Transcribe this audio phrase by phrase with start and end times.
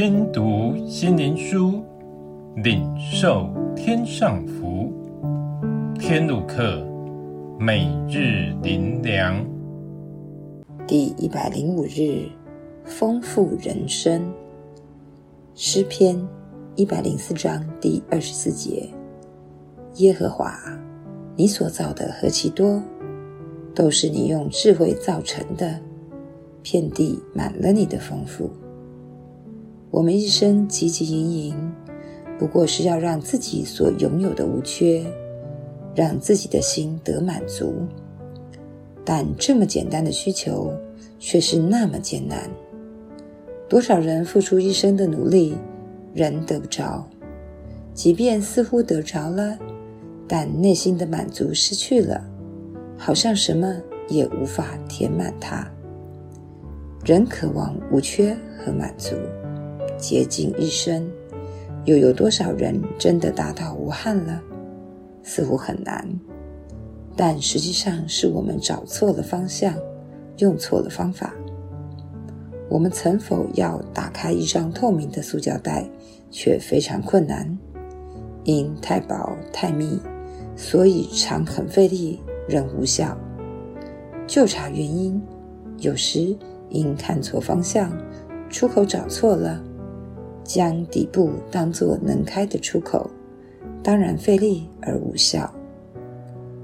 [0.00, 1.82] 听读心灵书，
[2.54, 4.92] 领受天上福。
[5.98, 6.86] 天路客，
[7.58, 9.44] 每日灵粮，
[10.86, 12.28] 第一百零五日，
[12.84, 14.32] 丰富人生。
[15.56, 16.16] 诗篇
[16.76, 18.88] 一百零四章第二十四节：
[19.96, 20.56] 耶和华，
[21.34, 22.80] 你所造的何其多，
[23.74, 25.76] 都是你用智慧造成的。
[26.62, 28.48] 遍地满了你的丰富。
[29.90, 31.72] 我们一生汲汲营营，
[32.38, 35.04] 不过是要让自己所拥有的无缺，
[35.94, 37.74] 让自己的心得满足。
[39.04, 40.70] 但这么简单的需求，
[41.18, 42.50] 却是那么艰难。
[43.66, 45.56] 多少人付出一生的努力，
[46.14, 47.02] 仍得不着；
[47.94, 49.58] 即便似乎得着了，
[50.28, 52.22] 但内心的满足失去了，
[52.98, 53.74] 好像什么
[54.08, 55.66] 也无法填满它。
[57.04, 59.16] 人渴望无缺和满足，
[59.98, 61.10] 竭尽一生，
[61.84, 64.40] 又有多少人真的达到无憾了？
[65.22, 66.08] 似乎很难，
[67.16, 69.74] 但实际上是我们找错了方向，
[70.38, 71.34] 用错了方法。
[72.70, 75.88] 我们曾否要打开一张透明的塑胶袋，
[76.30, 77.58] 却非常困难，
[78.44, 80.00] 因太薄太密，
[80.56, 83.18] 所以常很费力，仍无效。
[84.26, 85.20] 就查原因，
[85.78, 86.36] 有时。
[86.70, 87.90] 因看错方向，
[88.50, 89.58] 出口找错了，
[90.48, 93.10] 将底部当作能开的出口，
[93.82, 95.54] 当然费力而无效。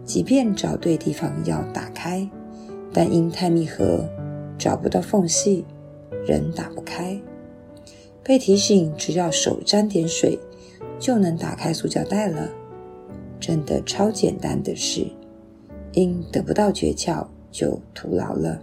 [0.06, 2.26] 即便找对地方要打开，
[2.94, 4.08] 但因太密合，
[4.56, 5.66] 找不到缝隙，
[6.26, 7.20] 仍打不开。
[8.22, 10.38] 被提醒只要手沾点水，
[10.98, 12.48] 就能打开塑胶袋了，
[13.38, 15.06] 真的超简单的事，
[15.92, 18.62] 因得不到诀窍，就徒劳了。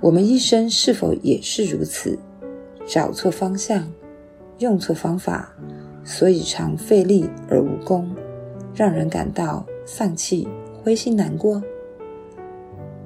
[0.00, 2.16] 我们一生是否也是如此？
[2.90, 3.92] 找错方向，
[4.58, 5.52] 用错方法，
[6.04, 8.08] 所以常费力而无功，
[8.74, 10.46] 让人感到丧气、
[10.82, 11.62] 灰心、难过。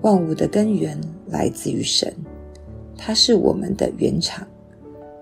[0.00, 2.12] 万物的根源来自于神，
[2.96, 4.46] 它是我们的原厂，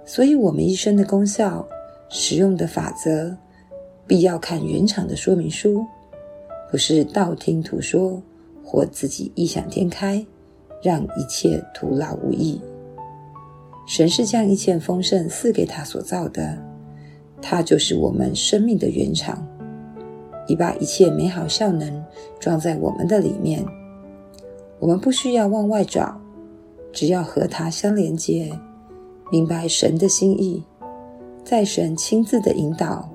[0.04, 1.66] 所以我们一生的功效、
[2.08, 3.36] 使用的法则，
[4.06, 5.84] 必要看原厂的说明书，
[6.70, 8.22] 不是道听途说
[8.64, 10.24] 或自己异想天开。
[10.82, 12.58] 让一切徒劳无益。
[13.86, 16.56] 神是将一切丰盛赐给他所造的，
[17.42, 19.46] 他就是我们生命的原厂，
[20.46, 22.04] 已把一切美好效能
[22.38, 23.64] 装在我们的里面。
[24.78, 26.20] 我们不需要往外找，
[26.92, 28.52] 只要和他相连接，
[29.30, 30.62] 明白神的心意，
[31.44, 33.10] 在神亲自的引导，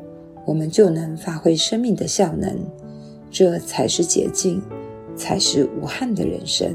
[0.46, 2.54] 我们就能发挥生命的效能。
[3.32, 4.62] 这才是捷径，
[5.16, 6.74] 才是无憾的人生。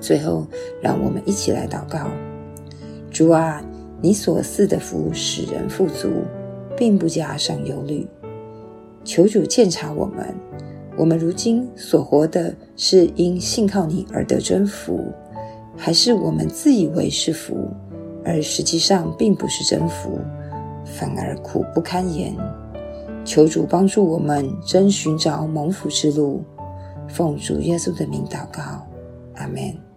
[0.00, 0.46] 最后，
[0.82, 2.08] 让我们一起来祷告：
[3.18, 3.60] 主啊，
[4.00, 6.22] 你所赐的福使人富足，
[6.76, 8.06] 并不加上忧虑。
[9.02, 10.32] 求主鉴察我们，
[10.96, 15.12] 我们如今所活的是因信靠你而得真福，
[15.76, 17.68] 还是我们自以为是福，
[18.24, 20.20] 而实际上并不是真福，
[20.84, 22.32] 反而苦不堪言？
[23.24, 26.44] 求主帮助我们真寻找蒙福之路。
[27.08, 28.86] 奉主耶稣的名祷告，
[29.34, 29.87] 阿门。